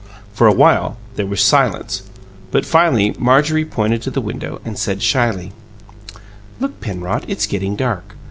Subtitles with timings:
[0.33, 2.01] For a while there was silence;
[2.49, 5.51] but finally Marjorie pointed to the window and said shyly:
[6.59, 8.15] "Look, Penrod, it's getting dark.